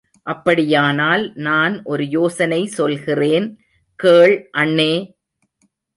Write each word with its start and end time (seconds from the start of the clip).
அப்படியானால் 0.27 1.31
நான் 1.39 1.75
ஒரு 1.83 2.05
யோசனை 2.07 2.65
சொல்கிறேன், 2.65 3.47
கேள் 3.99 4.35
அண்ணே! 4.57 4.93